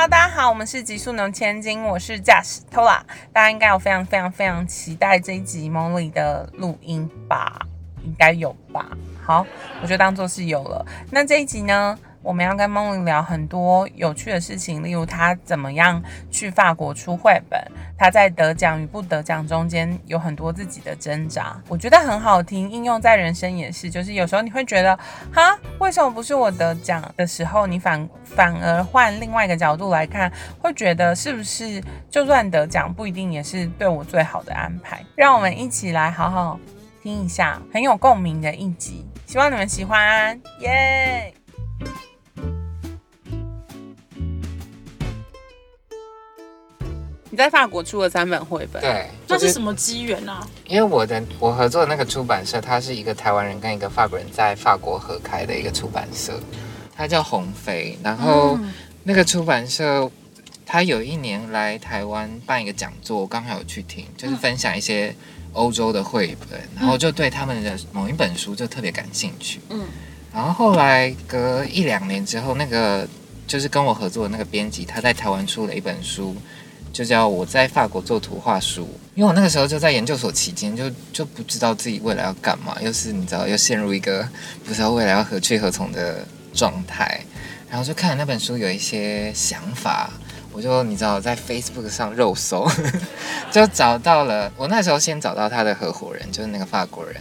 [0.00, 3.02] 好大家好，我们是极速能千金，我是驾驶 Tola，
[3.34, 7.66] 大家应该有非常非常非常期待这一集 Molly 的录音吧？
[8.02, 8.96] 应该有吧？
[9.22, 9.46] 好，
[9.82, 10.86] 我就当做是有了。
[11.10, 11.98] 那这一集呢？
[12.22, 17.58] 我们要跟梦玲聊很多有趣的事情，例如她怎么样去法国出绘本，
[17.96, 22.70] 她在得奖与不得奖中间有很多自己的挣扎，我觉得很好听。
[22.70, 24.94] 应用在人生也是，就是有时候你会觉得，
[25.32, 35.02] 哈，为什么不是我得奖的时候，你反反而换另外一个角度来看，会觉得是不是就算得奖，不一定也是对我最好的安排？
[35.16, 36.60] 让我们一起来好好
[37.02, 41.32] 听一下很有共鸣的一集，希望你们喜欢，耶！
[47.40, 50.46] 在法国出了三本绘本，对，那是什么机缘啊？
[50.66, 56.38] 因为我的我合作的那个出版社，它是一个台湾人跟一个法国人在法国合开的一个出版社，
[56.94, 57.98] 它叫鸿飞。
[58.02, 58.58] 然后
[59.04, 60.10] 那个出版社，
[60.66, 65.14] 他有一年来台湾办一个讲座，我刚好有去听，就是分享一些
[65.54, 69.60] 欧洲的绘本，然后就对他们的某一本书就特别感兴趣。
[69.70, 69.86] 嗯，
[70.32, 73.08] 然后后来隔一两年之后，那个
[73.46, 76.36] 就是跟我合作的那个编辑，他在台湾出了一本书。
[76.92, 84.28] 就叫我在法国做图画书，因为我那个时候就在研究所期间，就就不知道自己未来要干嘛，又是你知道，又陷入一个
[84.64, 87.24] 不知道未来要何去何从的状态，
[87.68, 90.10] 然后就看了那本书，有一些想法，
[90.52, 92.68] 我就你知道，在 Facebook 上肉搜，
[93.52, 94.52] 就找到了。
[94.56, 97.16] 我那时候先找到他的合伙人，就是那个法国人。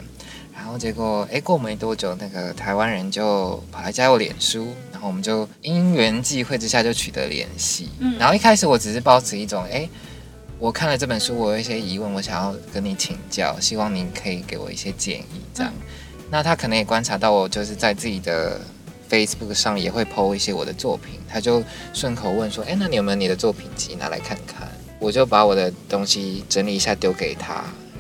[0.59, 7.88] 然后结果，哎，过没多久，那个台湾人就跑来加我脸书，然后我们就因缘际会之下就取得联系。
[7.99, 9.87] 嗯，然后一开始我只是抱持一种，哎，
[10.59, 15.71] 我看了这本书，我有一些疑问，我想要跟你请教，希望您可以给我一些建议，这样。
[16.30, 18.59] 那他可能也观察到我就是在自己的
[19.09, 24.67] Facebook 上也会 PO 一些我的作品，他就顺口问说，哎，那你有没有你的作品集拿来看看？
[24.99, 27.53] 我就把我的东西整理一下丢给他，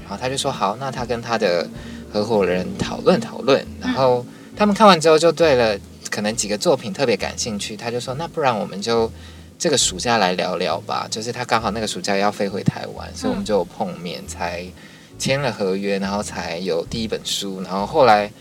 [0.03, 1.65] 然后他就说好，那他跟他的。
[2.11, 4.25] 合伙人讨论讨论，然后
[4.57, 5.77] 他们看完之后就对了，
[6.09, 9.11] 可能几个作品特别感兴趣，他就说那不然我们就
[9.57, 11.07] 这个暑假来聊聊吧。
[11.09, 14.65] 就是他刚好那个暑假要飞回台湾，所以我们就碰面，才
[15.17, 17.61] 签了合约，然后才有第一本书。
[17.61, 18.31] 然后后来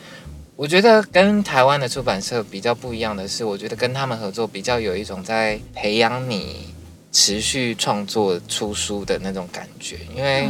[0.57, 6.75] 我觉得跟台湾的出版社比较不一样的是，我觉得跟他们合作比较有一种在培养你
[7.13, 10.49] 持续创作出书的那种感觉，因为。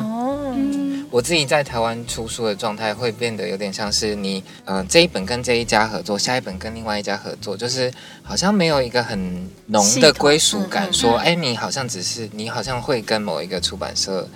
[1.11, 7.91] 我自己在台湾出书的状态会变得有点像是你，嗯，这一本跟这一家合作，下一本跟另外一家合作，就是
[8.23, 14.29] 好像没有一个很浓的归属感，说，哎，你好像只是你好像会跟某一个出版社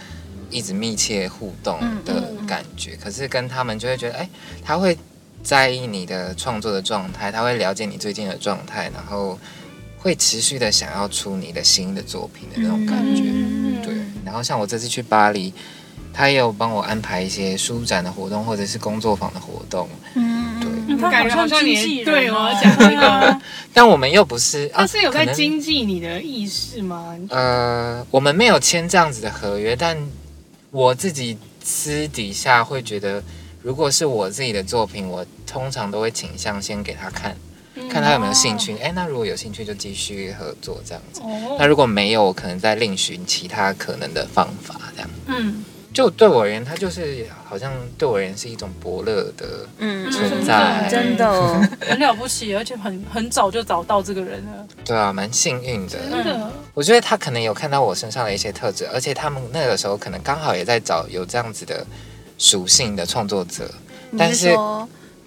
[0.50, 4.28] 一直密切互动的感觉，可是跟他们就会觉得，哎，
[4.64, 4.96] 他会
[5.42, 9.38] 在意你的创作的状态，他会了解你最近的状态，然后
[9.98, 13.24] 会持续的想要出你的新的作品的那种感觉，
[13.84, 13.94] 对。
[14.24, 15.52] 然后像我这次去巴黎。
[16.12, 19.88] 他也有帮我安排一些书展的活动，或者是工作坊的活动。
[20.14, 23.40] 嗯，对，他感觉好像你对我讲那个，
[23.72, 27.16] 但我们又不是， 他是有在经济你的意识吗？
[27.30, 29.96] 呃，我们没有签这样子的合约，但
[30.70, 33.22] 我自己私底下会觉得，
[33.62, 37.36] 如果是我自己的作品，我通常都会倾向先给他看。
[37.90, 41.22] 看他有没有兴趣，哎，那如果有兴趣就继续合作这样子。
[41.58, 45.10] 那如果没有，我可能再另寻其他可能的方法这样。
[45.26, 49.66] 嗯，就对我而言，他就是好像对我而言是一种伯乐的
[50.10, 51.30] 存在，真的
[51.80, 54.66] 很了不起，而且很很早就找到这个人了。
[54.84, 55.98] 对啊，蛮幸运的。
[56.10, 61.86] 真的，我觉得他可能有看到我身上的一些特质，而且他们那个时候可能刚好也在找有这样子的
[62.38, 63.70] 属性的创作者，
[64.18, 64.56] 但是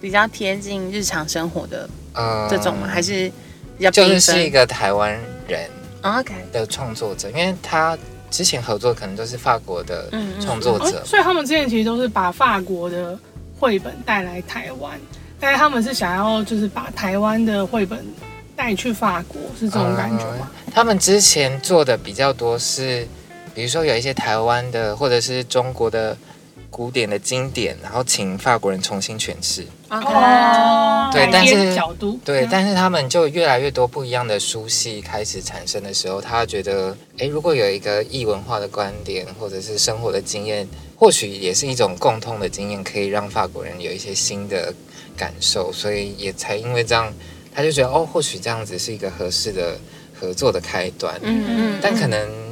[0.00, 1.88] 比较贴近日常生活的。
[2.12, 2.88] 呃，这种吗？
[2.88, 3.30] 还是
[3.76, 5.12] 比较就是是一个台湾
[5.46, 5.68] 人
[6.02, 7.96] ，OK 的创作者，因为他
[8.30, 10.10] 之前合作可能都是法国的
[10.40, 13.18] 创作者，所以他们之前其实都是把法国的
[13.58, 14.98] 绘本带来台湾，
[15.38, 18.04] 但是他们是想要就是把台湾的绘本
[18.54, 20.50] 带去法国，是这种感觉吗？
[20.72, 23.06] 他们之前做的比较多是，
[23.54, 26.16] 比如说有一些台湾的或者是中国的。
[26.68, 29.64] 古典的经典，然后请法国人重新诠释。
[29.88, 44.74] 哦，对，但是角度对，但是他们就越来越多不一样的书系开始产生的时候，他觉得，哎，如果有一个异文化的观点，或者是生活的经验，或许也是一种共通的经验，可以让法国人有一些新的
[45.16, 47.12] 感受，所以也才因为这样，
[47.54, 49.78] 他就觉得，哦，或许这样子是一个合适的
[50.18, 51.14] 合作的开端。
[51.22, 52.45] 嗯嗯，但可能。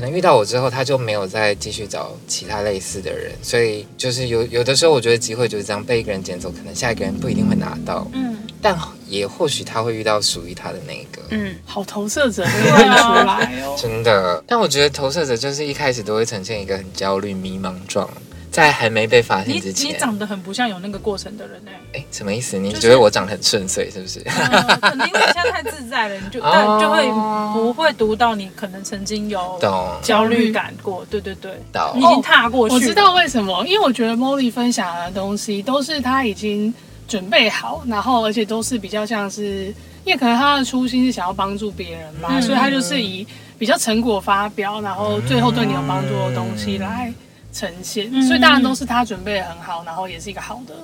[0.00, 8.10] 可能遇到我之后，他就没有再继续找其他类似的人，所以就是有有的时候，我觉得机会就是这样被一个人捡走，可能下一个人不一定会拿到。
[8.14, 8.74] 嗯，但
[9.06, 11.20] 也或许他会遇到属于他的那个。
[11.28, 13.76] 嗯，好投射者出来哦。
[13.76, 18.08] 真的，但我觉得投射者就是一开始都会呈现一个很焦虑、迷茫状，
[18.50, 19.98] 在还没被发现之前你。
[19.98, 22.58] 长得很不像有那个过程的人哎、哎，什么意思？
[22.58, 24.20] 你觉得我长得很顺遂是不是？
[24.26, 27.10] 呃可能因为你现在太自在了，你就哦但就会
[27.52, 29.58] 不会读到你可能曾经有
[30.02, 31.52] 焦虑感过，对对对，
[31.94, 32.80] 你已经踏过去了。
[32.80, 36.72] 我知道为什么，因为我觉得 Molly 分享的东西都是他已经
[37.06, 39.66] 准备好，然后而且都是比较像是，
[40.04, 43.26] 因为可能他的初心是想要帮助别人嘛，嗯所以他就是以
[43.58, 47.12] 比较成果发表，然后最后对你有帮助的东西来
[47.52, 50.74] 呈现，嗯所以当然都是他准备的很好，然后也是一个好的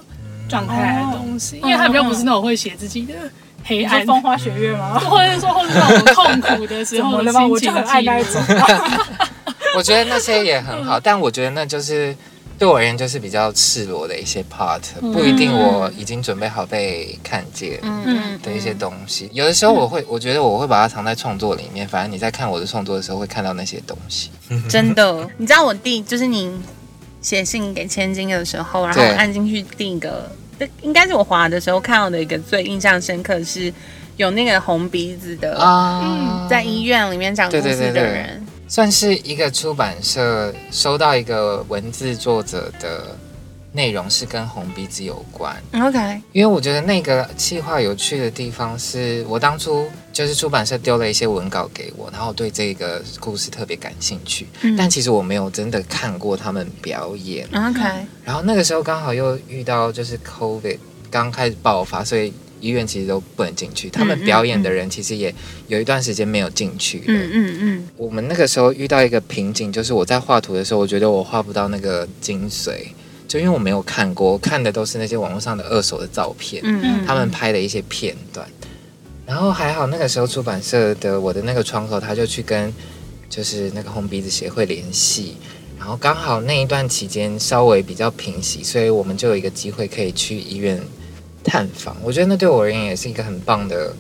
[0.48, 3.14] 状态的东西，因为他比较不是那种会写自己的
[3.64, 4.04] 黑暗。
[4.06, 4.98] 风花雪月吗？
[5.00, 8.42] 或者是说，或者是那种痛苦的时怎候的心情就很爱那一种。
[9.76, 12.16] 我觉得那些也很好，但我觉得那就是
[12.58, 14.80] 对我而言就是比较赤裸的一些 part，
[15.12, 19.28] 不一定我已经准备好被看见嗯的一些东西。
[19.32, 24.30] 有的时候我会，我觉得我会把它藏在创作里面，反正你在看我的创作的时候会看到那些东西。
[24.68, 26.50] 真的，你知道我第就是你
[27.20, 33.72] 写信给千金的时候，然后我按进去第一个，这应该是我滑的时候看到的一个最印象深刻是
[34.16, 38.46] 有那个红鼻子的，啊，在医院里面讲故事对对的人。
[38.68, 43.16] 算是一个出版社收到一个文字作者的
[43.72, 54.74] 内容是跟红鼻子有关，OK，因为我觉得那个企划有趣的地方是我当初就是出版社丢了一些文稿给我，然后对这个故事特别感兴趣，嗯。
[54.76, 57.46] 但其实我没有真的看过他们表演。
[57.52, 57.80] OK，
[58.24, 60.78] 然后那个时候刚好又遇到就是 COVID
[61.10, 63.88] 刚开始爆发，所以医院其实都不能进去。
[63.90, 65.34] 他们表演的人其实也
[65.68, 67.04] 有一段时间没有进去了。
[67.08, 72.86] 嗯嗯嗯，我们那个时候遇到一个瓶颈，就是我在画图的时候，我觉得我画不到那个精髓，
[73.28, 78.46] 就因为我没有看过，我看的都是那些网络上的二手的照片，嗯嗯，他们拍的一些片段。
[79.26, 82.72] 然后还好那个时候出版社的我的那个窗口，他就去跟
[83.28, 85.34] 就是那个红鼻子协会联系，
[85.76, 90.80] 然后刚好那一段期间稍微比较平息，所以我们就有一个机会可以去医院
[91.46, 91.96] 探访。
[92.02, 93.94] 我觉得那对我而言也是一个很棒的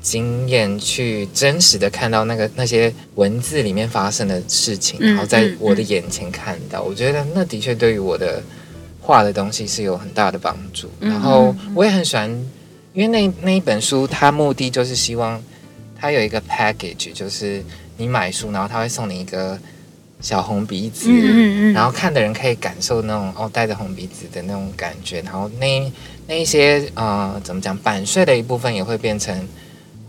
[0.00, 6.82] 经验，去真实的看到那个那些文字里面发生的事情，嗯然后在嗯我的眼前看到。
[6.82, 8.42] 我觉得那的确对于我的
[9.00, 10.88] 画的东西是有很大的帮助。
[11.00, 12.30] 嗯然后我也很喜欢，
[12.94, 15.42] 因为那那一本书，它目的就是希望
[15.98, 17.62] 它有一个 package，就是
[17.96, 19.58] 你买书，然后它会送你一个
[20.20, 21.08] 小红鼻子。
[21.08, 25.92] 嗯嗯嗯，然后看的人可以感受那种哦带着红鼻子的那种感觉，然后那
[26.26, 29.48] 那一些呃怎么讲版税的一部分也会变成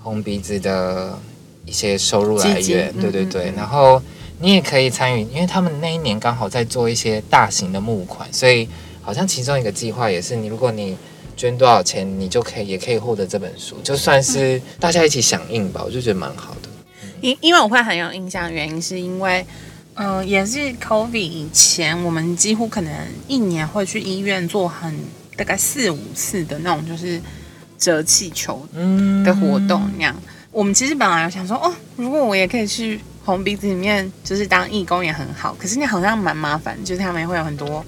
[0.01, 1.17] 红鼻子的
[1.65, 4.01] 一些收入来源，对对对，然后
[4.39, 8.67] 你也可以参与，因为他们那一年刚好在做一些大型的募款，所以
[9.01, 10.97] 好像其中一个计划也是你如果你
[11.37, 16.69] 捐多少钱，你就可以也可以获得这本书，就算是大家一起响应吧，我就觉得蛮好的。
[17.21, 19.45] 因因为我会很有印象，原因是因为，
[20.01, 22.91] 嗯、也是 COVID 以前，我们几乎可能
[23.27, 24.95] 一年会去医院做很
[25.35, 27.21] 大概四五次的那种，就是
[27.77, 30.15] 折气球嗯的活动那样。
[30.51, 35.53] 我们其实本来有想说，哦，如果我也可以去红鼻子里面，就是当义工也很好。
[35.59, 37.85] 可是那好像蛮麻烦，就是他们会有很多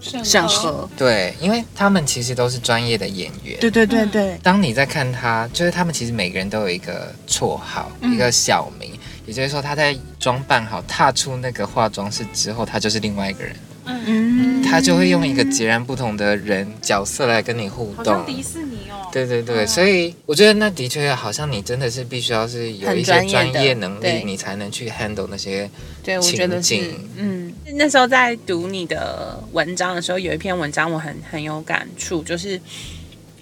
[0.00, 0.88] 审核。
[0.96, 4.06] 对，因为他们其实都是专业的演员，对对对。
[4.06, 8.14] 对，当你在看他，就是他们其实每个人都有一个绰号，嗯。
[8.14, 8.90] 一个小名，
[9.26, 18.04] 也就是说他在装扮好、踏出那个化妆室之后，他就是另外一个人，嗯，他就会用一个截然不同的人角色来跟你互动。
[18.04, 18.26] 像。
[18.26, 19.08] 迪士尼哦。
[19.12, 19.68] 对对对，嗯。
[19.68, 25.70] 所以我觉得那的确好像你真的是必须要是有一些专业能力，你才能去 handle 那些。
[26.02, 27.47] 对，我觉得是情境，嗯，
[27.78, 32.60] 那时候在读你的文章的时候，有一篇文章我很很有感触，就是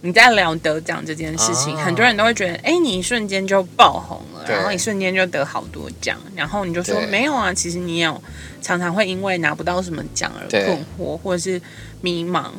[0.02, 8.23] 你在聊得奖这件事情，哦很多人都会觉得，哎，你一瞬间就爆红了，然后一瞬间就得好多奖，然后你就说没有啊，其实你有
[8.61, 11.59] 常常会因为拿不到什么奖而困惑或者是
[12.02, 12.50] 迷茫，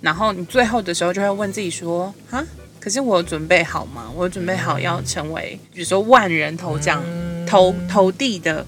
[0.00, 2.42] 然后你最后的时候就会问自己说，啊。
[2.80, 4.08] 可是我准备好吗？
[4.14, 8.66] 我准备好要成为，比如说万人头奖、嗯投投递的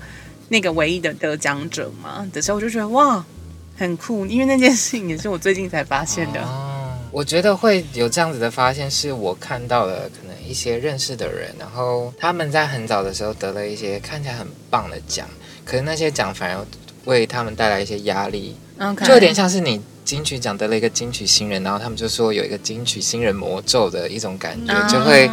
[0.49, 3.25] 那个唯一的得奖者嘛的时候，我就觉得哇，
[3.77, 6.41] 很酷，因为那件事情也是我最近才发现的。
[6.43, 15.29] 哦，我觉得会有这样子的发现，是我看到了可能一些认识的人，然后他们在很早的时候得了一些看起来很棒的奖，
[15.65, 16.67] 可是那些奖反而
[17.05, 18.57] 为他们带来一些压力。
[19.05, 24.89] 就有点像是你金曲奖得了一个金曲新人，然后他们就说有一个金曲新人魔咒的一种感觉，啊。
[24.89, 25.29] 就会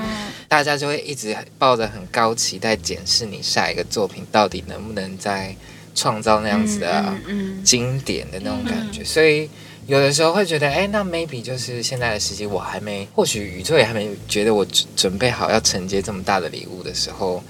[0.55, 5.53] 大家就会一直抱着很高期待检视你下一个作品到底能不能再
[5.93, 7.13] 创造那样子的、
[7.61, 9.49] 经典的那种感觉，所以
[9.85, 17.43] 有的时候会觉得，哎，那 maybe 就是现在的时机，我还没，或许宇宙也还没觉得我准准备好要承接这么大的礼物的时候，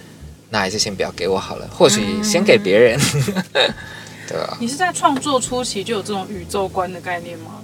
[0.49, 2.99] 那还是先不要给我好了，或许先给别人，
[4.27, 4.57] 对啊。
[4.59, 7.61] 你是在创作初期就有这种宇宙观的概念吗？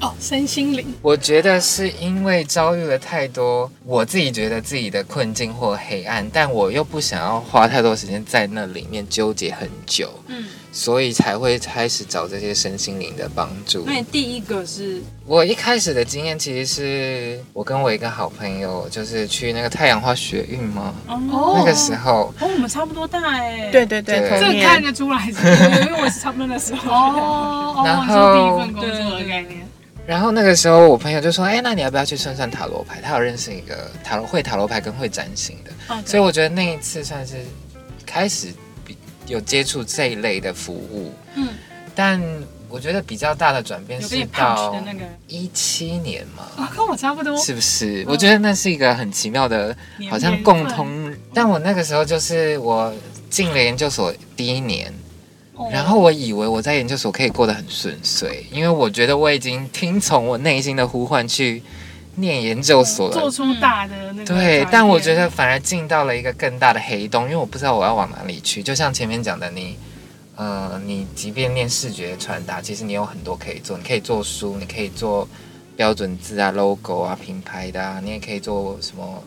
[0.00, 13.82] 哦，身心灵，我觉得是因为遭遇了太多我自己觉得自己的困境或黑暗，但我又不想要花太多时间在那里面纠结很久，嗯，所以才会开始找这些身心灵的帮助。
[13.86, 21.54] 那你第一个是我一开始的经验其实是我跟我一个好朋友，就是去那个太阳花学运嘛，哦。
[21.58, 22.32] 那个时候。
[22.38, 26.88] 哦，我们差不多大哎，对对对，这看得出来是因为我是差不多那时候。
[26.94, 29.68] 哦哦，然你说第一后份工作的概念，
[30.08, 32.98] 然后那个时候我朋友就说：“哎，那你要不要去算算塔罗牌？
[33.02, 37.34] 他有认识一个塔罗会塔罗牌跟会占星的。”哦所以我觉得那一次算是
[38.06, 38.48] 开始
[38.86, 38.96] 比
[39.26, 41.48] 有接触这一类的服务，嗯，
[41.94, 42.22] 但
[42.70, 44.74] 我觉得比较大的转变是到
[45.26, 48.02] 一七年嘛，啊，跟我差不多，是不是？
[48.08, 49.76] 我觉得那是一个很奇妙的，
[50.08, 51.14] 好像共通。
[51.34, 52.90] 但我那个时候就是我
[53.28, 54.94] 进了研究所第一年，哦
[55.70, 61.62] 然后我以为我在研究所可以过得很顺遂，因为我觉得我已经听从我内心的呼唤去
[62.16, 63.30] 念研究所了做。
[63.30, 68.62] 出大的那个对，但我觉得反而进到了一个更大的黑洞，因为我不知道我要往哪里去。
[68.62, 69.76] 就像前面讲的，你，
[70.36, 75.28] 呃，你即便念视觉传达，其实你有很多可以做，你可以做书，你可以做
[75.76, 79.22] 标准字啊、logo 啊、品牌的啊，你也可以做什么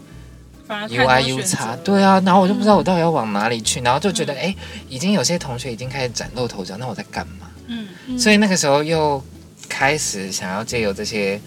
[0.72, 4.56] 反而太多 UI U 选叉，对啊，然后我就不知道我到底要往哪里去，然后就觉得，哎、
[4.88, 7.52] 已经有些同学已经开始崭露头角，那我在干嘛？
[7.68, 8.18] 嗯，嗯。
[8.18, 9.22] 所以那个时候又
[9.68, 11.38] 开始想要借由这些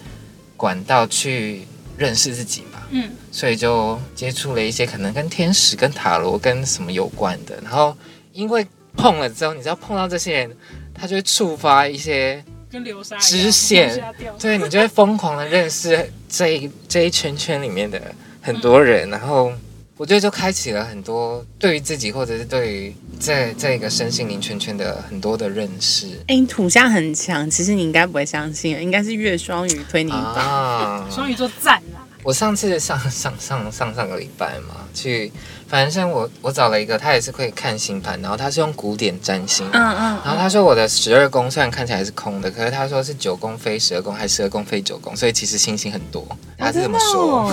[0.55, 1.63] 管道去
[1.97, 7.97] 认识自己嘛，嗯，所以就接触了一些可能跟天使、跟塔罗、跟什么有关的，然后
[8.31, 8.63] 因为
[8.95, 10.55] 碰了之后，你知道碰到这些人，
[10.93, 13.99] 他就会触发一些，跟流沙支线
[14.39, 17.99] 对你就会疯狂的认识这一这一圈圈里面的
[18.45, 19.51] 很多人，然后。
[19.97, 30.41] 我觉得就开启了很多对于自己，或者是对于这这个身心灵圈圈的很多的认识哎，你土象很强，其实你应该不会相信，应该是月双鱼推你一把。
[30.41, 31.07] 啊。
[31.09, 35.31] 双鱼座赞啦，我上次上上上上上个礼拜嘛，去，
[35.69, 47.49] 反正我我找了一个，他也是可以看星盘，然后他是用古典占星，嗯嗯然后他说我的十二宫虽然看起来是空的，可是他说是九宫飞十二宫，还十二宫飞九宫，所以其实星星很多，他是这么说。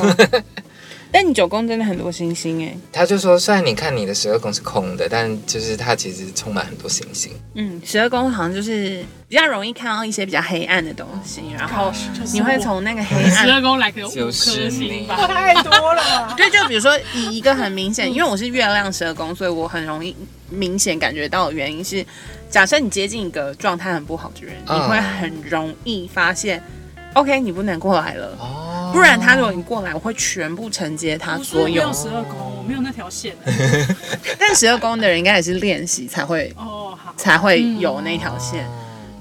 [1.13, 7.31] 但你九宫真的很多星星哎，他就说，虽然你看你的十二宫是空的，但就是它其实充满很多星星。
[7.55, 11.93] 嗯，十二宫好像就是比较容易看到一些比较黑暗的东西，然后
[12.33, 16.33] 你会从那个黑暗十二宫来个五颗就是星吧，太多了？
[16.35, 20.17] 对，就比如说以一个很明显，因为我是月亮十二宫，所以我很容易
[20.49, 22.05] 明显感觉到的原因是，
[22.49, 26.63] 假设你接近一个状态很不好的人，嗯你会很容易发现
[27.13, 28.62] ，OK，你不能过来了，哦，
[28.93, 31.93] 不然他如果你过来，我会全部承接他所有没有。
[31.93, 33.35] 十二宫，我没有那条线。
[34.39, 38.67] 但十二宫的人应该也是练习才会哦，好，才会有那条线，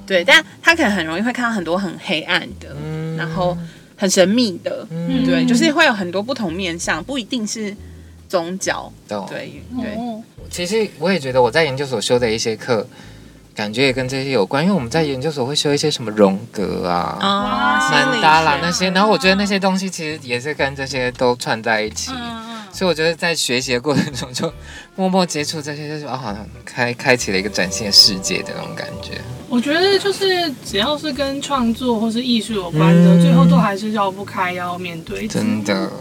[0.06, 3.58] 对，但他可能很容易会看到很多很黑暗的，嗯然后
[3.96, 7.76] 很神秘的，嗯对，就是会有很多不同面向，不一定是
[8.28, 9.26] 宗教，懂。
[9.30, 9.96] 对对。
[9.96, 12.86] 哦，其实我也觉得我在研究所修的一些课，
[13.54, 17.18] 感觉也跟这些有关，因为我们在研究所会修一些什么荣格啊、
[17.92, 22.12] 曼达拉那些，然后我觉得那些东西其实也是跟这些都串在一起。
[22.74, 24.52] 所以我觉得在学习的过程中，就
[24.96, 29.20] 默默接触这些，就是啊，好像开开启了一个崭新的世界的那种感觉。
[29.50, 35.92] 我觉得就是只要是跟创作或是艺术有关的，嗯最后都还是绕不开要面对真的，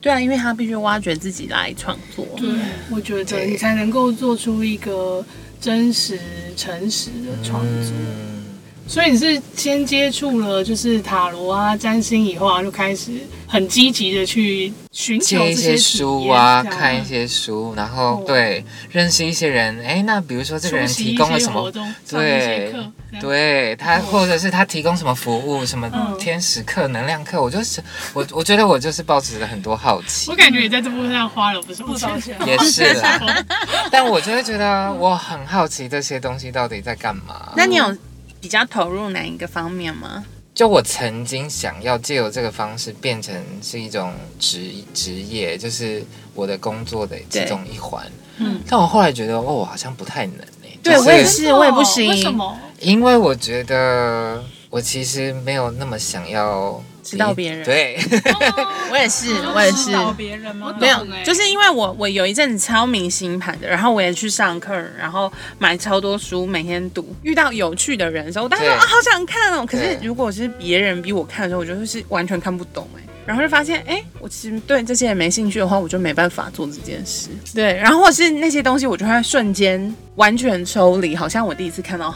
[0.00, 2.24] 对啊，因为他必须挖掘自己来创作。
[2.36, 2.48] 对，
[2.88, 5.24] 我觉得你才能够做出一个
[5.60, 6.18] 真实、
[6.56, 7.92] 诚实的创作。
[7.92, 8.40] 嗯
[8.88, 13.12] 所以你是先接触了就是塔罗啊、占星以后啊，就开始
[13.50, 19.84] 很积极的去寻求借一些书啊，看一些书，然后哦对认识一些人。
[19.84, 21.68] 哎，那比如说这个人提供了什么？
[22.08, 22.72] 对
[23.20, 27.82] 对他，或者是他提供什么服务，什么嗯天使课、能量课，我就是
[28.14, 32.38] 我，我觉得我就是抱持着很多好奇我，感觉你在这部分上花了不少不少钱。
[32.38, 32.46] 钱。
[32.46, 33.44] 也是啦。
[33.90, 37.52] 但我就会觉得我很好奇这些东西到底在干嘛。
[37.56, 37.98] 那你有
[38.40, 40.24] 比较投入哪一个方面吗？
[40.60, 48.04] 就我曾经想要借由这个方式变成是一种职职业，就是我的工作的其中一环。
[48.36, 52.10] 嗯，但我后来觉得，哦，我好像不太能诶、对就是我也是，我也不行。
[52.10, 52.54] 为什么？
[52.78, 57.98] 因为我觉得我其实没有那么想要指导别人。，对，
[58.90, 59.92] 我也是，我也是指。
[59.92, 60.74] 导别人吗？
[60.80, 67.14] 没有就是因为我我有一阵子超明星盘的，然后我也去上课，然后买超多书，每天读。
[67.22, 69.66] 遇到有趣的人的时候，我当时啊，好想看哦。
[69.66, 73.02] 可是如果是别人逼我看的时候，我就会是完全看不懂哎。
[73.26, 77.28] 然后就发现，哎，我其实对这些人没兴趣的话，我就没办法做这件事。
[77.54, 82.12] 对，然后或者是那些东西，我就会瞬间完全抽离，好像我第一次看到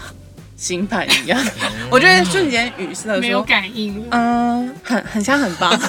[0.56, 1.40] 星盘一样，
[1.90, 4.04] 我觉得瞬间语塞没有，感应。
[4.11, 5.73] 嗯，很很像很棒。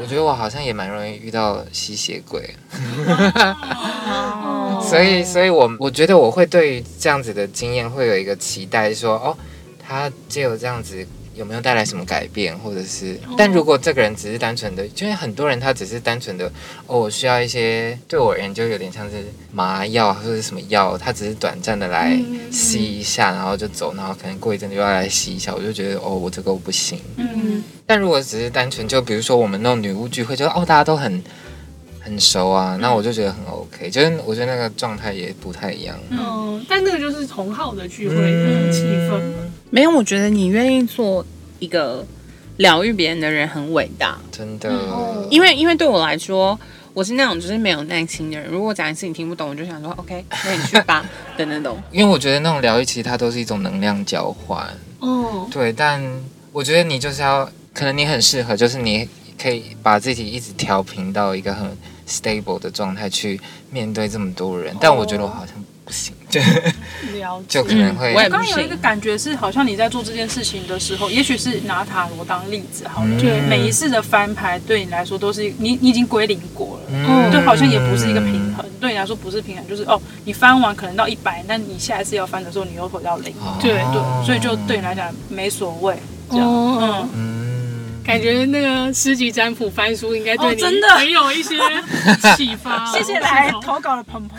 [0.00, 2.54] 我觉得我好像也蛮容易遇到吸血鬼，
[3.06, 9.36] 哦 所以，所以我我觉得我会对于这样子的经验会有一个期待说哦，
[9.78, 16.46] 他借由这样子有没有带来什么改变，或者是，但如果这个人只是单纯的，就是很多人他只是单纯的
[16.86, 22.18] 哦，我需要一些，对我而言就有点像是麻药或者是什么药，他只是短暂的来
[22.50, 27.00] 吸一下，然后就走，然后可能过一阵子又要来吸一下，我就觉得哦，我这个我不行。
[27.16, 31.22] 嗯，但如果只是单纯就比如说我们那种女巫聚会，就哦大家都很
[32.00, 35.98] 很熟啊，那我就觉得很 OK，就是我觉得那个状态也不太一样。
[36.10, 39.20] 嗯，但那个就是同好的聚会的气氛。
[39.72, 41.24] 没有，我觉得你愿意做
[41.58, 42.06] 一个
[42.58, 46.58] 疗愈别人的人很伟大，真的，嗯因为因为对我来说，
[46.92, 48.46] 我是那种就是没有耐心的人。
[48.50, 51.82] 如果讲一次你听不懂，我就想说 OK，那你去吧等等等。
[51.90, 56.02] 因为我觉得那种疗愈其实它都是一种能量交换，哦，对，但
[56.52, 59.08] 我觉得你就是要，可能你很适合，就是你
[59.40, 61.74] 可以把自己一直调频到一个很
[62.06, 65.54] stable 的状态去面对这么多人，但我觉得我好像
[65.86, 66.40] 不行，就
[67.20, 67.60] 了解。
[67.60, 67.64] 就。
[67.64, 73.18] 可能会嗯我刚刚有一个感觉是，好像你在做这件事情的时候，也许是拿塔罗当例子好了，嗯。
[73.18, 77.30] 对，每一次的翻牌对你来说都是你你已经归零过了，嗯。
[77.30, 83.56] 就好像也不是一个平衡，对你来说不是平衡，就是哦，你翻完可能到一百，但你下一次要翻的时候，你又回到零，哦。
[83.60, 85.96] 对对，所以就对你来讲没所谓，
[86.30, 87.41] 这样，哦，嗯，
[88.04, 91.56] 感觉那个诗集占卜翻书应该对你哦真的很有一些
[92.36, 92.84] 启发。
[92.92, 94.38] 谢谢来投稿的鹏鹏，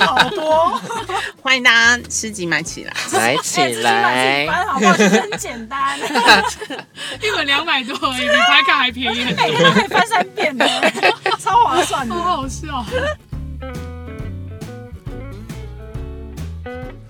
[0.00, 0.80] 好多，
[1.40, 2.92] 欢迎大家诗集买起来。
[3.12, 4.96] 来起来，翻好不好？
[4.96, 5.98] 其实很简单，
[7.22, 10.66] 一本两百多而已，比拍卡还便宜很多，可以翻三遍的，
[11.40, 12.14] 超划算的。
[12.14, 12.84] 好好笑。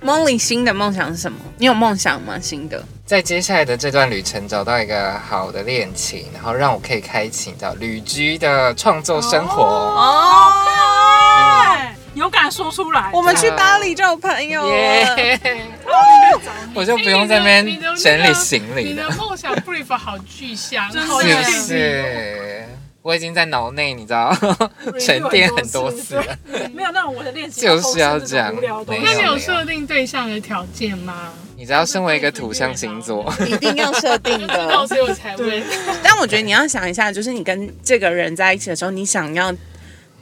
[0.05, 1.39] Molly 新的梦想是什么？
[1.57, 2.39] 你有梦想吗？
[2.39, 2.85] 新的？
[3.07, 9.63] 在接下来的这段旅程找到一个好的恋情，然后让我可以开启到旅居的创作生活。
[9.63, 10.53] 哦，
[12.15, 14.77] 对，有敢说出来，我们去巴黎就有朋友了。
[14.77, 15.41] 耶！
[16.75, 22.54] 我就不用在那边整理行李了你的，梦想 brief 好具象，真的好是不体是？
[23.05, 24.35] 我已经在脑内，你知道
[24.99, 26.25] 沉淀很多次了。
[26.73, 28.51] 没有那种我的练习就是要这样
[28.89, 31.31] 那你有设定对象的条件吗？
[31.55, 34.87] 你知道，身为一个土象星座，一定要设定，的。
[34.87, 35.63] 所以我才问。
[36.03, 39.53] 但我觉得你要想一下，就是你跟这个人在一起的时候，你想要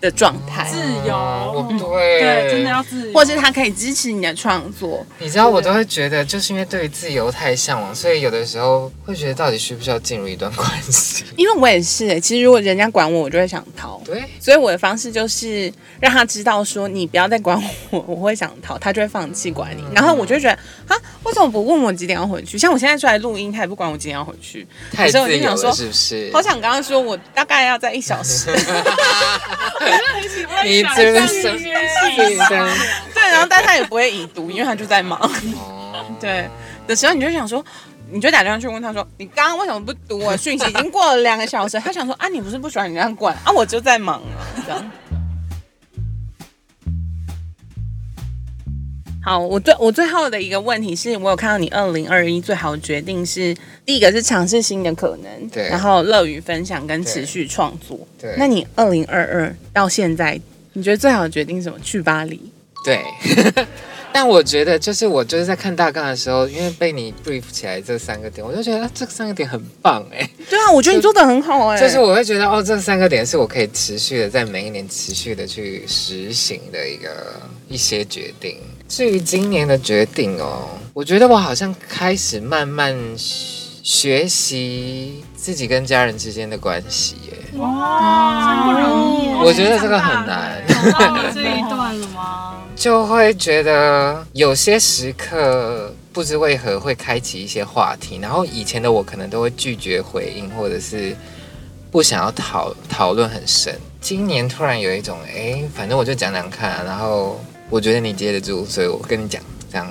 [0.02, 0.76] 的状态，自
[1.08, 5.06] 由，对对，真的要自由，或是他可以支持你的创作。
[5.18, 11.24] 你知道，我都会觉得，就是因为对于自由太向往，所以有的时候会觉得，到底需不需要进入一段关系？
[11.36, 14.02] 因为我也是、欸，其实如果人家管我，我就会想逃。
[14.04, 17.56] 对，所以我的方式就是让他知道说，你不要再管
[17.90, 19.84] 我，我会想逃，他就会放弃管你。
[19.94, 20.54] 然后我就会觉得，
[20.88, 22.58] 啊，为什么不问我几点要回去？
[22.58, 24.66] 像我现在出来录音，他也不管我几点要回去。
[24.92, 26.28] 太自由了，就想说是不是？
[26.32, 28.50] 好想刚刚说，我大概要在一小时。
[30.64, 31.42] 你真的是
[33.14, 35.18] 对，然后但他也不会已读，因为他就在忙。
[35.20, 36.48] 哦，对
[36.86, 37.64] 的时候，你就想说，
[38.10, 40.64] 你就打电话去问他说，你刚刚为什么不读我的讯息？
[40.68, 41.78] 已经过了两个小时。
[41.80, 44.90] 他想说啊，你不是不喜欢你这样管啊，我就在忙啊，这样。
[49.24, 53.54] 好，我最我最后的一个问题是我有看到你二零二一最好的决定是
[53.86, 57.98] 第一个是尝试新的可能，对然后乐于分享跟持续创作。
[58.20, 60.40] 对，那你二零二二到现在，
[60.72, 61.78] 你觉得最好的决定是什么？
[61.80, 62.40] 去巴黎？
[62.84, 63.00] 对。
[64.14, 78.58] 但我觉得，就是我就是在看大纲的时候，因为被你 brief 起来这三个点，我就觉得、啊、这三个点很棒哎、对啊，我觉得你做的很好哎、就是我会觉得哦，这三个点是我可以持续的在每一年持续的去实行的一个一些决定。
[78.92, 87.58] 至于今年的决定哦，我觉得我好像开始慢慢学习自己跟家人之间的关系耶。
[87.58, 89.34] 哇，真不容易耶。
[89.42, 90.62] 我觉得这个很难，
[91.32, 92.58] 这一段了吗？
[92.76, 101.16] 就会觉得有些时刻不知为何会开启一些话题，然后以前的我可能都会拒绝回应，或者是
[101.90, 103.74] 不想要讨讨论很深。
[104.02, 109.90] 今年突然有一种，哎，反正我就讲讲看啊、然后我觉得你接得住，所以我跟你讲，这样。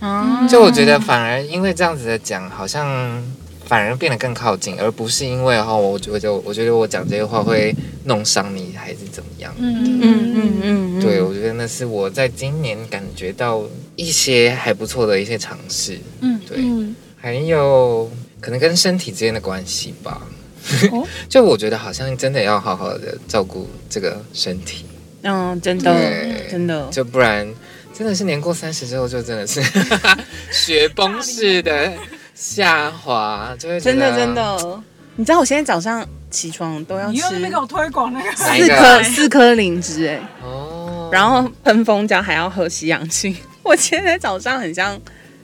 [0.00, 0.48] 嗯。
[0.48, 3.22] 就我觉得反而因为这样子的讲，好像
[3.64, 7.72] 反而变得更靠近，而不是因为哈，我觉得我觉得我讲这些话会
[8.06, 9.54] 弄伤你还是怎么样？
[9.56, 13.62] 嗯嗯嗯嗯，对，我觉得那是我在今年感觉到
[13.94, 16.00] 一些还不错的一些尝试。
[16.22, 20.20] 嗯对，嗯，还有可能跟身体之间的关系吧。
[20.90, 21.06] 哦。
[21.30, 24.84] 就我觉得好像真的要好好的照顾这个身体，
[25.22, 25.94] 嗯，真的
[26.50, 27.46] 真的，就不然
[27.96, 29.62] 真的是年过三十之后就真的是
[30.52, 31.92] 雪崩式的
[32.34, 34.34] 下滑，就会真的真。
[34.34, 34.82] 的。
[35.16, 43.36] 你知道我现在早上起床都要你又在那吃边给我推广那个四颗四颗灵芝哎，哦，然后喷蜂胶还要喝西洋青。
[43.62, 44.98] 我现在早上很像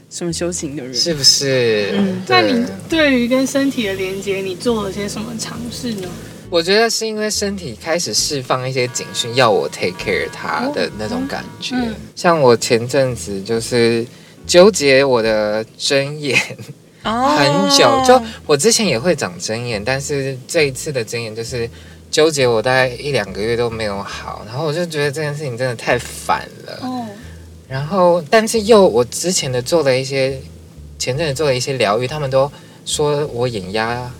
[0.09, 1.93] 什么修行的人，是不是？
[1.99, 6.09] 嗯对那你对于跟身体的连接，你做了些什么尝试呢？
[6.51, 11.75] 我觉得是因为身体开始释放一些警讯，要我 take care 它的那种感觉。
[11.77, 14.05] 嗯像我前阵子就是
[14.47, 16.37] 纠结我的针眼
[17.05, 21.69] 哦很久，就我之前也会长针眼，但是这一次的针眼就是
[22.11, 26.79] 纠结我大概一两个月都没有好，然后我就觉得这件事情真的太烦了。
[26.83, 27.07] 哦，
[27.69, 30.41] 然后，但是又我之前的做了一些，
[30.99, 32.51] 前阵子做了一些疗愈，他们都
[32.85, 34.11] 说我眼压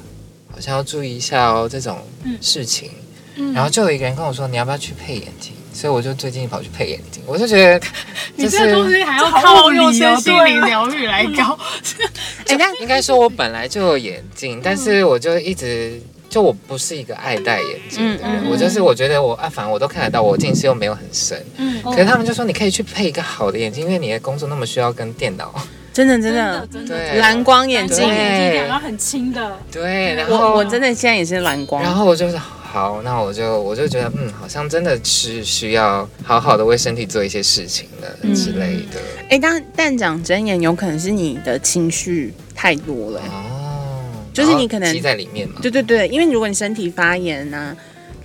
[0.59, 1.99] 好像要注意一下哦，这种
[2.41, 2.91] 事情。
[3.37, 5.53] 嗯然后就有一个人跟我说，你要不要去配眼镜？
[5.73, 7.87] 所以我就最近跑去配眼镜，我就觉得 就
[8.35, 11.57] 你这个东西还要这好靠无理哦用身心灵疗愈来搞，
[12.51, 16.03] 应该应该说我本来就有眼镜，但是我就一直。
[16.31, 21.43] 就我不是一个爱戴眼镜的人，我就是我觉得我啊，反正我都看得到，我近视又没有很深。
[21.57, 25.55] 嗯，可是他们就说你可以去配一个好的眼镜，因为你的工作那么需要跟电脑。
[25.99, 26.69] 真的真的。
[26.73, 27.19] 真对。
[27.19, 28.07] 蓝光眼镜。
[28.07, 28.69] 蓝，光眼镜对。
[28.69, 38.33] 然后很轻的，对，然后我我真的现在也是蓝光，然后我就是好，那我就我就觉得，嗯，好像真的是需要好好的为身体做一些事情的、嗯。
[38.33, 39.01] 之类的。
[39.29, 43.21] 哎，但但讲真言有可能是你的情绪太多了。
[43.23, 45.57] 哦，就是你可能积在里面嘛。
[45.61, 47.75] 对对对，因为如果你身体发炎啊，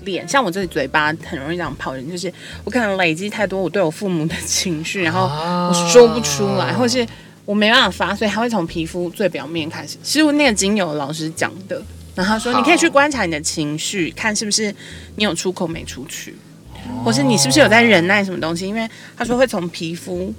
[0.01, 2.31] 脸像我这里嘴巴很容易这样疱疹，就是
[2.63, 5.71] 我可能累积太多我对我父母的情绪，然后哦。
[5.73, 7.07] 我说不出来，或是
[7.45, 9.97] 我没办法发，所以他会从皮肤最表面开始。
[10.03, 11.81] 其实我那个精油老师讲的，
[12.15, 14.73] 然后他说你可以去观察你的情绪，看是不是
[15.15, 16.35] 你有出口没出去，
[17.03, 20.33] 或是你是不是有在忍耐什么东西，因为他说会从皮肤。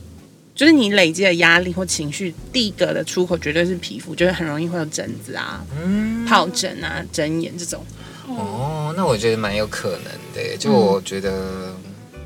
[0.57, 7.85] 就是你累积的压力或情绪，第一个的出口绝对是皮肤，就是很容易会有疹子啊、嗯，疱疹啊、针眼这种。
[8.29, 10.57] 哦，那我觉得蛮有可能的。
[10.57, 11.75] 就我觉得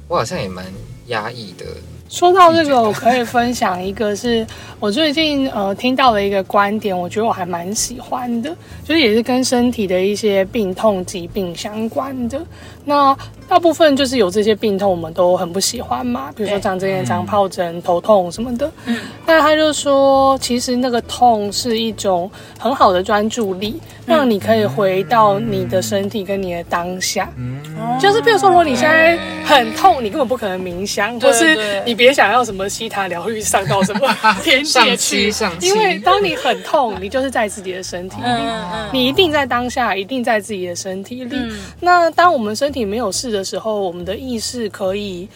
[0.09, 0.67] 我好像也蛮
[1.07, 1.65] 压抑的。
[2.09, 4.47] 说到这个，我可以分享一个是
[4.81, 8.51] 我最近呃听到的一个观点，我觉得我还蛮喜欢的，
[8.83, 12.41] 就是也是跟身体的一些病痛、疾病相关的。
[12.85, 13.17] 那
[13.49, 18.71] 大部分就是有这些病痛，我们都很不喜欢嘛，比如说对长针眼、长疱疹、头痛什么的。
[18.85, 27.31] 嗯，那他就说，其实那个痛是一种很好的专注力，让你可以回到你的身体跟你的当下。
[27.37, 27.61] 嗯，
[27.99, 38.23] 就是比如说，如果你现在很痛，你根本不可能冥想，或是你别想要什么西塔疗愈上到什么天界 上去期，上因为当你很痛， 你就是在自己的身体里。
[38.27, 41.37] 嗯你一定在当下，一定在自己的身体里。
[41.37, 45.29] 嗯那当我们身体没有事的时候，我们的意识可以，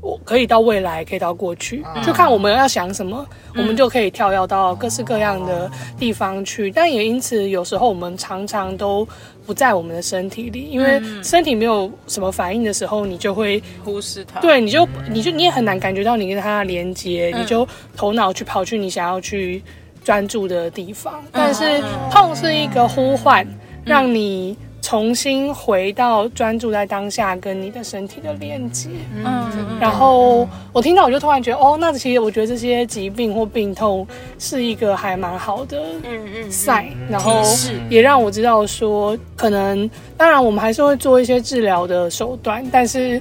[0.00, 6.70] 我可以到未来，可以到过去，嗯就看我们要想什么，我们就可以跳跃到各式各样的地方去。
[6.70, 9.06] 但也因此，有时候我们常常都
[9.44, 14.40] 不在我们的身体里，因为身体没有什么反应的时候，你就会忽视它。
[14.40, 19.62] 对，你就你就你也很难感觉到你跟它的连接，嗯你就头脑去跑去你想要去
[20.02, 21.20] 专注的地方。
[21.24, 23.46] 嗯但是痛是一个呼唤，
[23.84, 28.88] 让你重新回到专注在当下跟你的身体的连接。
[29.14, 34.06] 嗯，嗯然后我听到我就突然觉得，哦，那其实我觉得这些疾病或病痛
[34.38, 37.42] 是一个还蛮好的嗯嗯 sign，然后
[37.88, 43.20] 也让我知道说，可能当然我们还是会做一些治疗的手段，但是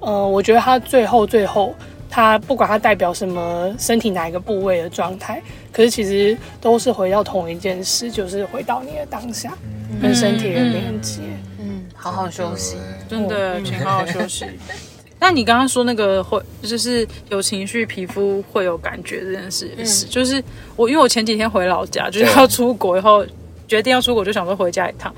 [0.00, 1.74] 呃，我觉得它最后最后，
[2.10, 5.42] 它不管它代表什么身体哪一个部位的状态，
[5.76, 9.52] 可是其实都是回到同一件事，就是回到你的当下
[10.00, 11.20] 跟身体的连接。
[11.60, 12.76] 嗯，好好休息。
[13.10, 14.46] 真的，请好好休息。
[15.20, 20.42] 那你刚刚说那个会，就是有情绪，皮肤会有感觉这件事，也是，就是
[20.76, 23.22] 我，因为我前几天回老家，就是要出国以后，
[23.68, 25.14] 决定要出国，就想说回家一趟。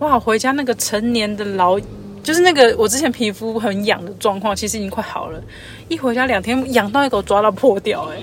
[0.00, 1.78] 哇，回家那个成年的老，
[2.22, 5.42] 就是那个我之前皮肤很痒的状况，其实已经快好了。
[5.88, 8.16] 一回家两天，痒到一口抓到破掉、哎、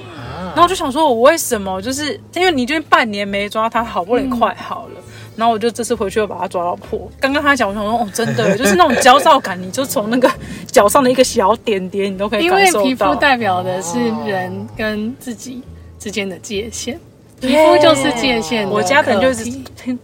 [0.48, 1.82] 然后我就想说，我为什么？
[1.82, 5.02] 就是因为你就半年没抓它，好不容易快好了。
[5.36, 7.10] 然后我就这次回去又把它抓到破。
[7.20, 10.30] 刚刚他讲，我想说，哦，真的， 就是那种焦躁感，你就从那个
[10.68, 12.84] 脚上的一个小点点，你都可以感受到。
[12.84, 15.62] 皮肤代表的是人跟自己
[15.98, 17.00] 之间的界限。
[17.39, 19.49] 皮肤就是界限我家可能就是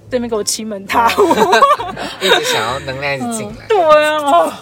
[0.10, 1.24] 对面给我欺门踏户。
[2.21, 3.56] 一直想要能量一直进来。
[3.67, 4.54] 对啊，哦，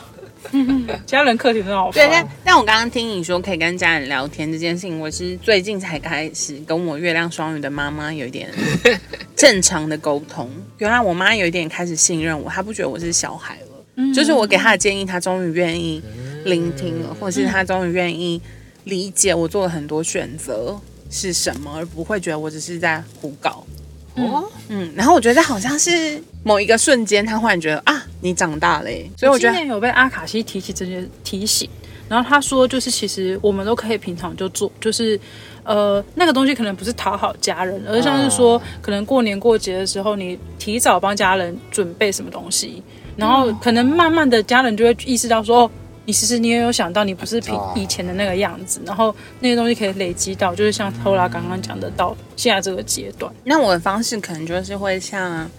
[1.06, 2.32] 家人课题真好对，但烦。
[2.44, 8.50] 但我刚刚听你说可以跟家人聊天这件事情，我是最近才开始跟我月亮双鱼的妈妈有一点
[9.36, 10.50] 正常的沟通。
[10.80, 16.02] 原来我妈有一点开始信任我，她不觉得我是小孩了，就是我给她的建议，她终于愿意
[16.46, 18.42] 聆听了，或者是她终于愿意
[18.84, 20.80] 理解我做了很多选择
[21.14, 23.64] 是什么，而不会觉得我只是在胡搞。
[24.16, 31.70] 哦，嗯，然后我觉得好像是某一个瞬间，他忽然觉得啊，你长大了耶，所以我觉得今年有被阿卡西提起这些提醒，
[32.10, 35.20] 然后他说就是其实我们都可以平常就做，就是
[35.64, 42.84] 呃那个东西可能不是讨好家人，而像是说可能过年过节的时候你提早帮家人准备什么东西，
[43.16, 45.64] 然后可能慢慢的家人就会意识到说。
[45.64, 45.72] 哦
[46.06, 53.34] 你其实你也有想到，你不是平哦以前的那个样子，然后那些东西可以累积到，就是像偷拉刚刚讲的，到现在这个阶段。
[53.46, 55.50] 那我的方式可能就是会像，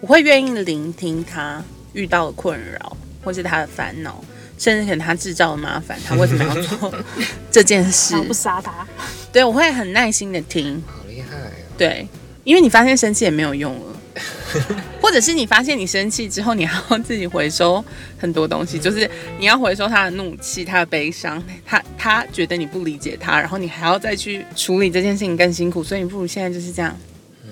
[0.00, 1.62] 我会愿意聆听他
[1.92, 4.22] 遇到的困扰，或是他的烦恼，
[4.58, 6.92] 甚至可能他制造的麻烦，他为什么要做
[7.52, 8.16] 这件事？
[8.22, 8.86] 不杀他，
[9.32, 11.50] 对，我会很耐心的听，好厉害哦！
[11.78, 12.08] 对，
[12.42, 13.91] 因为你发现生气也没有用了。
[15.00, 17.84] 或者是你发现你生气之后，你还要自己回收
[18.18, 26.96] 很多东西，就是你要回收他的怒气、他的悲伤，他他觉得你不理解他，然后你还要再去处理这件事情更辛苦，所以你不如现在就是这样，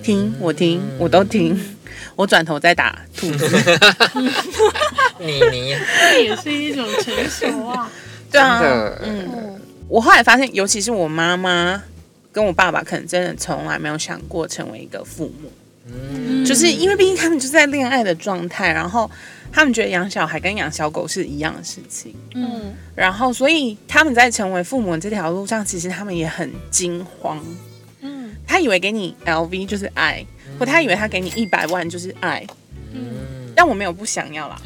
[0.03, 1.59] 听我听，我都听，
[2.17, 3.47] 我转头再打兔子。
[5.19, 5.77] 你你
[6.13, 7.91] 这也是一种成熟啊。
[8.31, 8.63] 对啊，
[9.03, 11.83] 嗯，我后来发现，尤其是我妈妈
[12.31, 15.51] 跟我爸爸，可能真的从来没有想过成为一个父母。
[15.93, 19.11] 嗯，就是因为毕竟他们就是在恋爱的状态，然后
[19.53, 27.43] 他们觉得养小孩跟养小狗是一样的事情，嗯，然后所以他们在成为父母的这条路上，其实他们也很惊慌。
[28.01, 30.25] 嗯，他以为给你 LV 就是爱，
[30.59, 32.47] 或他以为他给你一百万就是爱，
[32.93, 33.17] 嗯。
[33.53, 34.57] 但我没有不想要啦，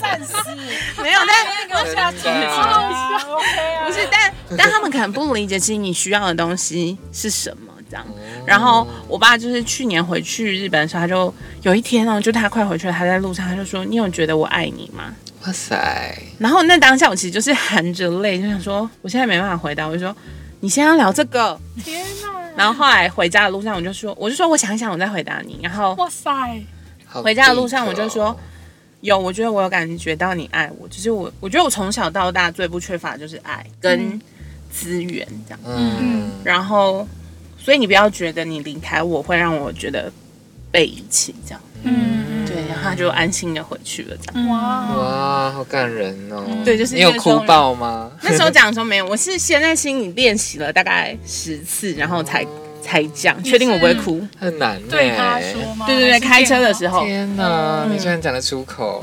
[0.00, 0.32] 暂时。
[1.00, 1.46] 没有，但
[2.12, 2.48] 真的
[3.86, 8.06] 不是，但但他们可能不理解，其实你需要的东西是什么这样。
[8.46, 15.12] 然后我爸就是去年回去日本的时候，他就有一天哦，就他快回去了，他在路上他就说：“你有觉得我爱你吗
[15.44, 20.14] 哇塞，？”然后那当下我其实就是含着泪，就想说我现在没办法回答，我就说
[20.60, 21.58] ：“你现在要聊这个。
[21.82, 26.30] 天哪！”然后后来回家的路上，我就说：“我就说我想一想，我再回答你。”然后哇塞，
[27.06, 28.36] 回家的路上，我就说哦，
[29.00, 34.20] 有，我觉得我有感觉到你爱我，就是我，我觉得我从小到大最不缺乏的就是爱跟
[34.70, 35.60] 资源这样。
[35.64, 37.06] 嗯，然后，
[37.62, 40.10] 所以你不要觉得你离开我会让我觉得
[40.70, 41.60] 被遗弃这样。
[41.82, 44.48] 嗯，对，然后他就安心的回去了这样。
[44.48, 46.44] 哇，哇，好感人哦。
[46.64, 48.10] 对就是你有哭爆吗？
[48.22, 52.46] 那时候讲的时候没有，我是先在心里练习了大概十次，然后才
[52.82, 54.26] 才讲，确定我不会哭。
[54.38, 54.88] 很难呢。
[54.90, 55.86] 对他说吗？
[55.86, 59.02] 对对对，开车的时候，天哪，你居然讲得出口。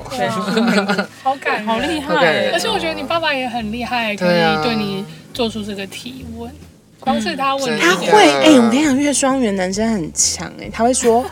[1.23, 2.51] 好感人，好厉害！
[2.53, 6.51] 而且我觉得你爸爸也很厉害，可以对你做出这个提问。
[6.99, 11.25] 光是他问他会哎、我跟你讲，月双鱼男生很强哎、他会说，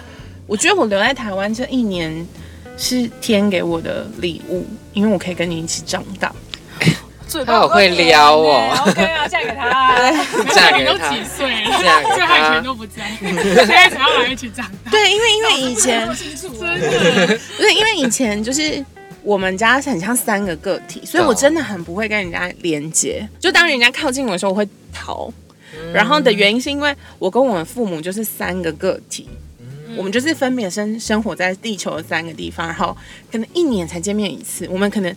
[0.47, 2.25] 我觉得我留在台湾这一年
[2.77, 6.31] 是天给我的礼物，因为我可以跟你一起长大。
[7.45, 9.97] 他好会撩哦 OK 啊，嫁给他啊。
[10.09, 14.91] 你都嫁给他几岁了， 嫁给他以前都不在，现在想要来一起长大。
[14.91, 16.49] 对，因为因为以前真
[16.79, 18.81] 的，不是因为以前就是
[19.21, 23.27] 我们家是很像三个个体，所以我真的很不会跟人家连接。
[23.37, 25.29] 就当人家靠近我的时候，我会逃。
[25.95, 29.27] 然后的原因是因为我跟我们父母就是三个个体，
[29.97, 32.95] 我们就是分别生生活在地球的三个地方，然后
[33.31, 34.67] 可能一年才见面一次。
[34.69, 35.15] 我们可能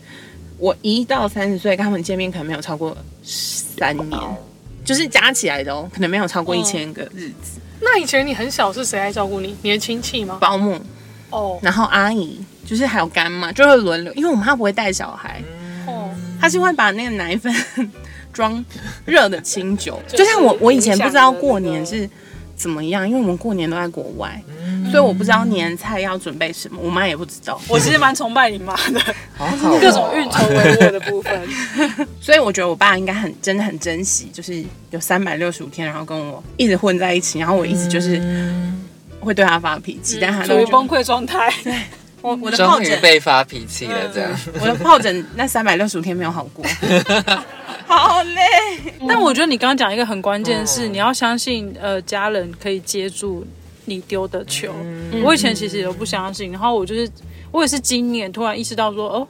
[0.58, 4.20] 我一到三十岁跟他们见面，可能没有超过三年，
[4.84, 7.60] 就是加起来的哦，可能没有超过一千个日子。
[7.80, 9.56] 那以前你很小是谁来照顾你？
[9.62, 10.38] 你的亲戚吗？
[10.40, 10.80] 保姆，
[11.30, 15.40] 哦然后阿姨，就是还有干妈，就会轮流，因为我妈不会带小孩。
[15.86, 17.52] 哦，他是会把那个奶粉
[18.32, 18.64] 装
[19.04, 22.08] 热的清酒， 就像我我以前不知道过年是
[22.56, 24.40] 怎么样，因为我们过年都在国外，
[24.90, 29.00] 所以我不知道年菜要准备什么，我妈也不知道， 我其实蛮崇拜你妈的，
[29.36, 29.78] 好好哦。
[29.80, 31.40] 各种运筹帷幄的部分。
[32.20, 38.20] 所以我觉得我爸应该很真的很珍惜，就是有三百六十五天，然后跟我一直混在一起，然后我一直就是
[39.20, 41.52] 会对他发脾气，但他都处于崩溃状态。
[42.20, 44.30] 我我的终于疱疹，被发脾气了，这样。
[44.60, 46.64] 我的疱疹那三百六十五天没有好过，
[47.86, 48.42] 好累。
[49.06, 53.46] 但我觉得你刚刚讲一个很关键的是，你要相信呃家人可以接住
[53.84, 54.74] 你丢的球。
[55.22, 57.08] 我以前其实也都不相信，然后我就是
[57.50, 59.28] 我也是今年突然意识到说，哦，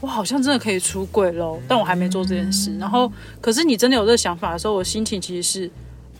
[0.00, 2.76] 我好像真的可以出轨喽，但我还没做这件事。
[2.78, 5.70] 然后可是你真的有这个想法的时候，我心情其实是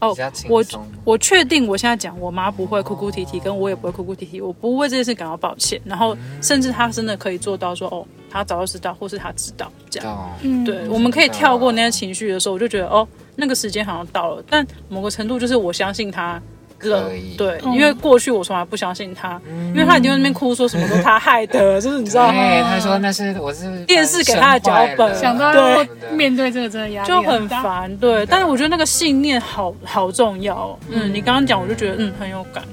[0.03, 0.15] 哦
[0.49, 0.62] 我。
[1.05, 5.81] 我确定我现在讲我妈不会哭哭啼啼，跟我也不会哭哭啼啼，我不为这件事感到抱歉。
[5.85, 10.31] 然后甚至她真的可以做到说，哦，她早就知道，或是她知道这样。
[10.43, 14.45] 嗯对，我们可以跳过那些情绪的时候，我就觉得哦，那个时间好像到了。
[14.49, 16.41] 但某个程度就是我相信他
[16.88, 17.75] 了可以，对，嗯。
[17.75, 19.40] 因为过去我从来不相信他，
[19.73, 22.33] 因为他已经在那边哭说什么都他害的， 就是你知道吗？
[22.33, 25.14] 对，他说那是我是电视给他的脚本。
[25.14, 27.49] 想到要面对这个真的压力就很。
[27.53, 28.25] 烦，对。
[28.27, 32.64] 但是我觉得那个信念好好重要哦，嗯，你刚刚讲我就觉得嗯很有感，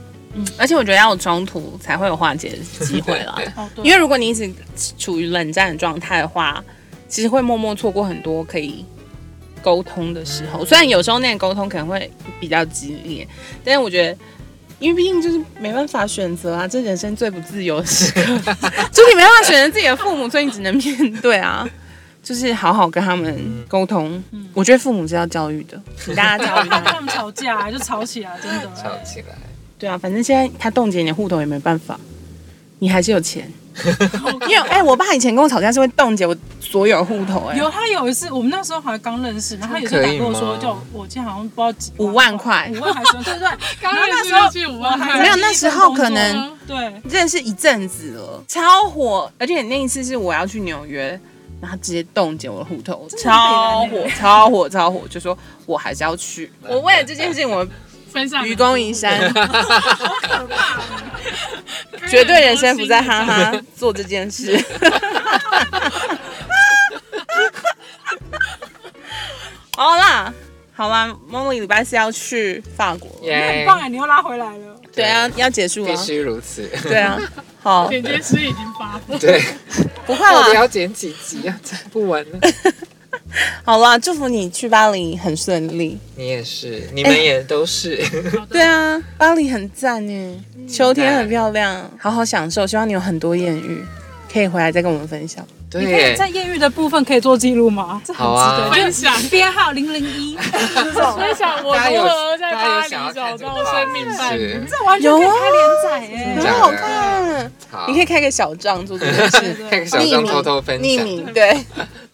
[0.58, 3.38] 而且我觉得要有冲突才会有化解的机会啦。
[3.84, 4.50] 因为如果你一直
[4.98, 6.64] 处于冷战的状态的话，
[7.08, 8.86] 其实会默默错过很多可以
[9.60, 10.66] 沟通的时候。
[10.66, 13.28] 虽然有时候那个沟通可能会比较激烈，
[13.64, 14.18] 但是我觉得。
[14.80, 18.22] 因为毕竟就是没办法选择啊，这人生最不自由的时刻，
[18.94, 21.68] 就是你没办法选择自己的父母，所以你只能面对啊，
[22.24, 24.24] 就是好好跟他们沟通。
[24.54, 26.86] 我觉得父母是要教育的，请大家教育他们。
[26.96, 28.62] 他们吵架就吵起来，真的。
[28.74, 29.36] 吵起来。
[29.78, 32.00] 对啊，反正现在他冻结你的户头也没办法，
[32.80, 33.52] 你还是有钱。
[34.48, 43.50] 因为哎、我爸以前跟我吵架是会冻结我所有户头、哎，有他有一次，我们那时候还刚认识，然后他有一次打跟我说，叫我我记得好像不知道几五万块五万还是对对对，
[43.82, 51.20] 刚然后那时候去五万块，没有那时候可能对，认识一阵子了，超火，而且那一次是我要去纽约。
[51.62, 55.02] 然后直接冻结我的户头，超火，超火，超火！
[55.10, 56.50] 就说我还是要去。
[56.66, 57.68] 我为了这件事情，我
[58.12, 59.32] 分享愚公移山，
[62.10, 64.58] 绝对人生不在哈哈做这件事。
[69.76, 70.34] 好啦，
[70.76, 74.76] 好啦，Molly 礼拜四要去法国了，很耶，棒哎，你又拉回来了。
[74.94, 76.70] 对啊，要结束必了，须如此。
[76.84, 77.18] 对啊，
[77.62, 79.42] 好， 剪接师已经发布，对，
[80.06, 81.58] 不会到底啦，要剪几集啊？
[81.64, 82.40] 剪不完了。
[83.64, 85.98] 好啦，祝福你去巴黎很顺利。
[86.16, 88.04] 你也是，你们也都是。
[88.50, 92.66] 对啊，巴黎很赞呢，秋天很漂亮，好好享受。
[92.66, 93.84] 希望你有很多艳遇，
[94.32, 95.46] 可以回来再跟我们分享。
[95.72, 98.02] 对你可以，在艳遇的部分可以做记录吗？
[98.04, 98.72] 这很好啊值得。
[98.72, 104.54] 分享编号零零一， 分享我如何在巴黎找到生命伴侣。
[104.54, 110.84] 是这完全可以开连载哎、很好看，好，你可以开个小账做这件事，看个小张偷偷分享。
[110.84, 111.56] 匿名对。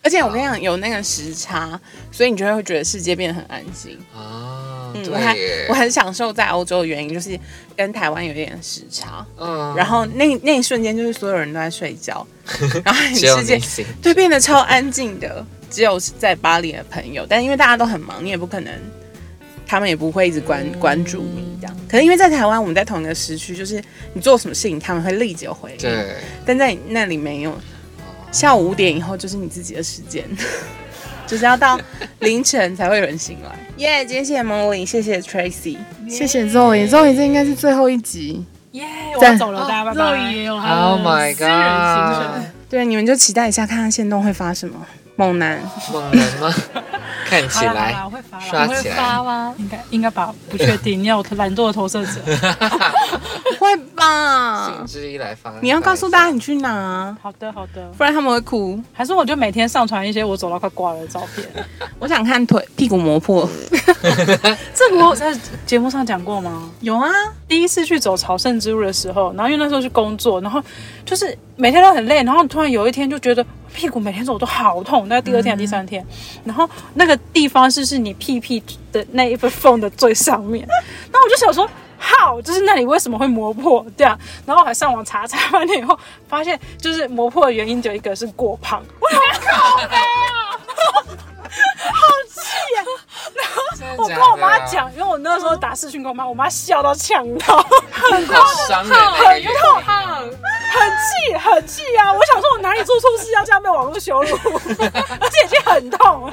[0.06, 1.80] 而且我跟你讲，有那个时差，
[2.12, 3.98] 所以你就会觉得世界变得很安静。
[4.16, 5.36] 啊，嗯，我还
[5.68, 7.38] 我，很享受在欧洲的原因，就是
[7.76, 12.26] 跟台湾有点时差，嗯然后那那一瞬间就是所有人都在睡觉，
[12.86, 18.72] 然后你世界你行，对变得超安静的，只有在巴黎的朋友，但因为大家都很忙，你也不可能，
[19.66, 21.76] 他们也不会一直关关注你这样。
[21.90, 26.16] 可能因为在台湾，我们在同一个时区，就是你做什么事情，他们会立即回应，对，
[26.46, 27.58] 但在那里没有。
[28.36, 30.26] 下午五点以后就是你自己的时间，
[31.26, 31.80] 就是要到
[32.20, 33.58] 凌晨才会有人醒来。
[33.78, 35.78] 耶、今天谢谢 Molly，谢谢 Tracy，
[36.10, 38.46] 谢谢 Zoe，Zoe 这应该是最后一集。
[38.72, 38.86] 耶、
[39.18, 40.32] 我要走了，大家拜肉拜。
[40.34, 44.86] 也有 Oh 他 my 的私人行程 god，对，你们就期待一下，看看线动会发什么。
[45.16, 45.62] 猛男，
[45.94, 46.54] 猛男吗？
[47.28, 49.56] 看起来我会发刷起来发吗？
[49.58, 51.02] 应该应该吧，不确定。
[51.02, 52.22] 你要我懒惰的投射者，
[53.60, 54.86] 会吧兴？
[54.86, 55.52] 之一来发。
[55.62, 57.84] 你要告诉大家你去哪啊，好的好的。
[57.98, 58.80] 不然他们会哭。
[58.94, 61.48] 还是我就每天上传一些我走到快挂了的照片。
[61.98, 63.50] 我想看腿屁股磨破。
[64.76, 66.70] 这个我有在节目上讲过吗？
[66.82, 67.10] 有啊，
[67.48, 70.62] 第一次去走朝圣之路的时候，然后因为那时候去工作，然后
[71.04, 73.44] 就是每天都很累，然后突然有一天就觉得
[73.76, 76.04] 屁股每天走都好痛，那第二天第三天，
[76.44, 80.66] 然后那个地方是是你屁屁的那一份缝的最上面，
[81.12, 81.70] 那我就想说。
[81.98, 84.20] 好，就是那里为什么会磨破这样？
[84.46, 88.84] 然后我还上网查查完了以后，发现就是磨破的原因只有一个是过胖。
[89.00, 89.78] 我想靠
[93.98, 97.58] 我跟我妈讲，因为我那时候打视讯跟我妈，我妈笑到呛到，
[97.92, 99.82] 很痛，好伤人那个原痛，
[100.76, 102.12] 很气，很气啊！
[102.12, 104.38] 我想说，我哪里做错事要这样被网络羞辱，
[105.20, 106.30] 而且已经很痛，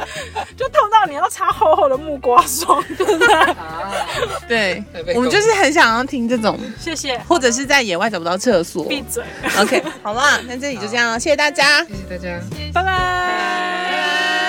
[0.56, 3.28] 就痛到你要擦厚厚的木瓜霜，对不对？
[4.48, 8.84] 对，我们就是很想要听这种，谢谢，或者是在野外找不到厕所。
[8.84, 9.22] 闭嘴
[9.60, 11.84] ，OK，好啦，那这里就这样了，谢谢大家。
[11.84, 12.40] 谢谢大家。
[12.74, 14.41] 拜拜。